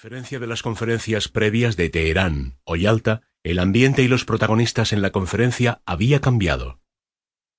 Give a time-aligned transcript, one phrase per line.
[0.00, 5.02] diferencia de las conferencias previas de Teherán o Yalta, el ambiente y los protagonistas en
[5.02, 6.80] la conferencia había cambiado.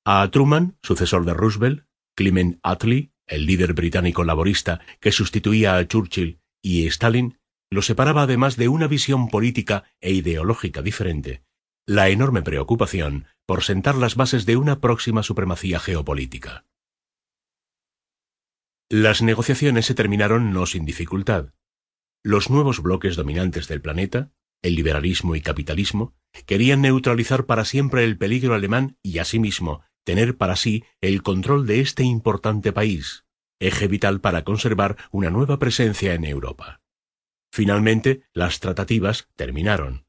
[0.06, 1.86] A Truman, sucesor de Roosevelt,
[2.16, 7.38] Clement Attlee, el líder británico laborista que sustituía a Churchill, y Stalin,
[7.70, 11.44] lo separaba además de una visión política e ideológica diferente,
[11.86, 16.66] la enorme preocupación por sentar las bases de una próxima supremacía geopolítica.
[18.90, 21.54] Las negociaciones se terminaron no sin dificultad.
[22.24, 24.32] Los nuevos bloques dominantes del planeta,
[24.62, 26.14] el liberalismo y capitalismo,
[26.46, 31.80] querían neutralizar para siempre el peligro alemán y asimismo tener para sí el control de
[31.80, 33.26] este importante país,
[33.60, 36.82] eje vital para conservar una nueva presencia en Europa.
[37.52, 40.06] Finalmente, las tratativas terminaron.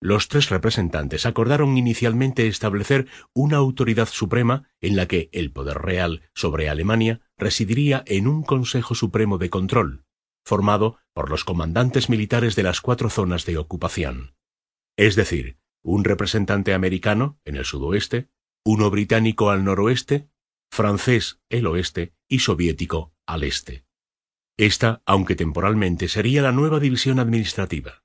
[0.00, 6.22] Los tres representantes acordaron inicialmente establecer una autoridad suprema en la que el poder real
[6.32, 10.04] sobre Alemania residiría en un Consejo Supremo de Control,
[10.50, 14.34] formado por los comandantes militares de las cuatro zonas de ocupación.
[14.96, 18.30] Es decir, un representante americano en el sudoeste,
[18.64, 20.28] uno británico al noroeste,
[20.68, 23.84] francés el oeste y soviético al este.
[24.56, 28.02] Esta, aunque temporalmente, sería la nueva división administrativa.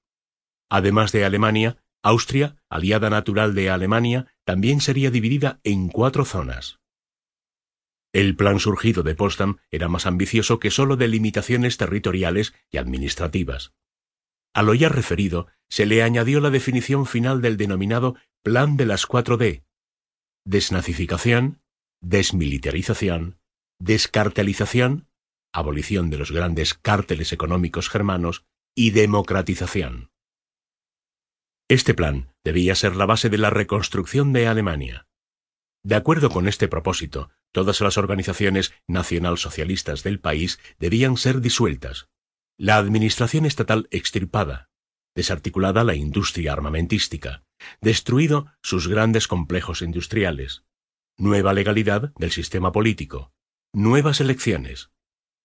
[0.70, 6.80] Además de Alemania, Austria, aliada natural de Alemania, también sería dividida en cuatro zonas.
[8.16, 13.74] El plan surgido de Potsdam era más ambicioso que sólo de limitaciones territoriales y administrativas.
[14.54, 19.06] A lo ya referido, se le añadió la definición final del denominado Plan de las
[19.06, 19.66] 4D.
[20.46, 21.62] Desnazificación,
[22.00, 23.38] desmilitarización,
[23.82, 25.10] descartelización,
[25.52, 30.10] abolición de los grandes cárteles económicos germanos y democratización.
[31.68, 35.05] Este plan debía ser la base de la reconstrucción de Alemania.
[35.86, 42.08] De acuerdo con este propósito, todas las organizaciones nacionalsocialistas del país debían ser disueltas,
[42.58, 44.72] la administración estatal extirpada,
[45.14, 47.44] desarticulada la industria armamentística,
[47.82, 50.64] destruido sus grandes complejos industriales,
[51.20, 53.32] nueva legalidad del sistema político,
[53.72, 54.90] nuevas elecciones,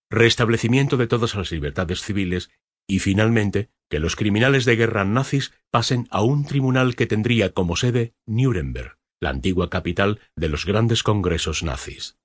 [0.09, 2.50] restablecimiento de todas las libertades civiles
[2.86, 7.76] y finalmente que los criminales de guerra nazis pasen a un tribunal que tendría como
[7.76, 12.19] sede Nuremberg, la antigua capital de los grandes congresos nazis.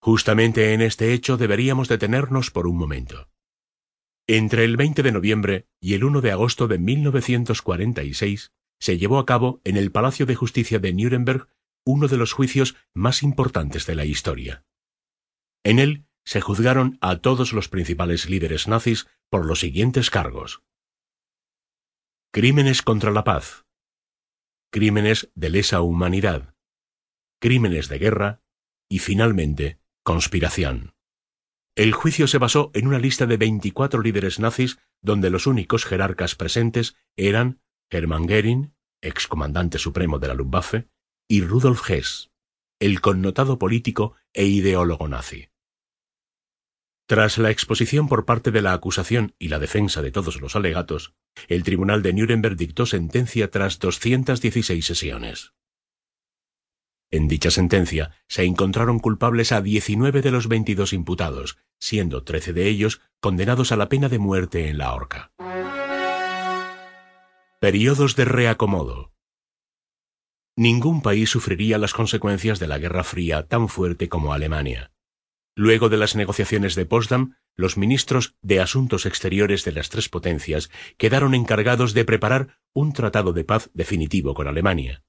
[0.00, 3.28] Justamente en este hecho deberíamos detenernos por un momento.
[4.26, 9.26] Entre el 20 de noviembre y el 1 de agosto de 1946 se llevó a
[9.26, 11.48] cabo en el Palacio de Justicia de Nuremberg
[11.84, 14.64] uno de los juicios más importantes de la historia.
[15.64, 20.62] En él se juzgaron a todos los principales líderes nazis por los siguientes cargos.
[22.32, 23.66] Crímenes contra la paz.
[24.74, 26.54] Crímenes de lesa humanidad.
[27.42, 28.42] Crímenes de guerra.
[28.88, 30.94] Y finalmente, conspiración.
[31.76, 36.36] El juicio se basó en una lista de 24 líderes nazis donde los únicos jerarcas
[36.36, 40.88] presentes eran Hermann Goering, excomandante supremo de la Luftwaffe,
[41.28, 42.30] y Rudolf Hess,
[42.80, 45.51] el connotado político e ideólogo nazi.
[47.12, 51.12] Tras la exposición por parte de la acusación y la defensa de todos los alegatos,
[51.46, 55.52] el Tribunal de Nuremberg dictó sentencia tras 216 sesiones.
[57.10, 62.68] En dicha sentencia se encontraron culpables a 19 de los 22 imputados, siendo 13 de
[62.68, 65.32] ellos condenados a la pena de muerte en la horca.
[67.60, 69.12] Periodos de reacomodo.
[70.56, 74.92] Ningún país sufriría las consecuencias de la Guerra Fría tan fuerte como Alemania.
[75.54, 80.70] Luego de las negociaciones de Potsdam, los ministros de Asuntos Exteriores de las tres potencias
[80.96, 85.04] quedaron encargados de preparar un tratado de paz definitivo con Alemania.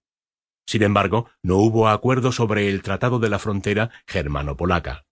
[0.66, 5.06] Sin embargo, no hubo acuerdo sobre el Tratado de la Frontera germano-polaca.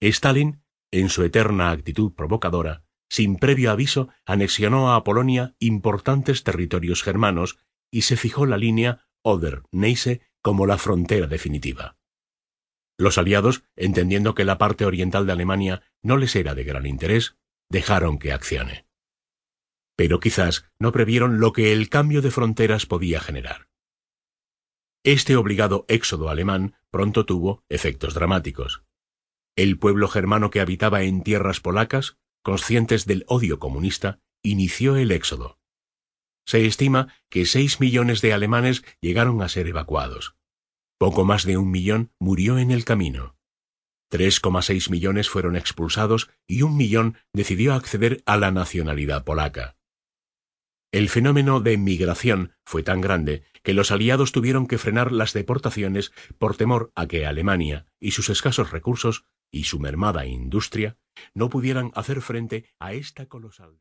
[0.00, 7.58] Stalin, en su eterna actitud provocadora, sin previo aviso, anexionó a Polonia importantes territorios germanos
[7.90, 11.96] y se fijó la línea Oder-Neisse como la frontera definitiva.
[13.02, 17.36] Los aliados, entendiendo que la parte oriental de Alemania no les era de gran interés,
[17.68, 18.86] dejaron que accione.
[19.96, 23.68] Pero quizás no previeron lo que el cambio de fronteras podía generar.
[25.02, 28.84] Este obligado éxodo alemán pronto tuvo efectos dramáticos.
[29.56, 35.58] El pueblo germano que habitaba en tierras polacas, conscientes del odio comunista, inició el éxodo.
[36.46, 40.36] Se estima que seis millones de alemanes llegaron a ser evacuados.
[41.02, 43.36] Poco más de un millón murió en el camino.
[44.12, 49.76] 3,6 millones fueron expulsados y un millón decidió acceder a la nacionalidad polaca.
[50.92, 56.12] El fenómeno de migración fue tan grande que los aliados tuvieron que frenar las deportaciones
[56.38, 60.98] por temor a que Alemania y sus escasos recursos y su mermada industria
[61.34, 63.70] no pudieran hacer frente a esta colosal